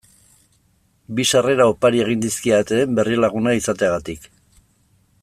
Bi 1.19 1.25
sarrera 1.31 1.67
opari 1.73 2.01
egin 2.05 2.25
dizkidate 2.25 2.79
Berrialaguna 3.01 3.55
izateagatik. 3.59 4.29